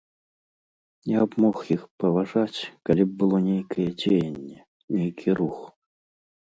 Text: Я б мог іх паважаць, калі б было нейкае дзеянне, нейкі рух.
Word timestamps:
Я 1.11 1.21
б 1.27 1.31
мог 1.45 1.57
іх 1.75 1.81
паважаць, 2.05 2.59
калі 2.91 3.03
б 3.11 3.15
было 3.23 3.37
нейкае 3.49 3.89
дзеянне, 4.03 4.59
нейкі 5.01 5.29
рух. 5.43 5.67